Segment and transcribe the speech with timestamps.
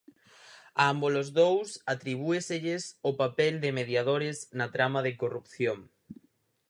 [0.81, 5.79] A ambos os dous atribúeselles o papel de mediadores na trama de corrupción.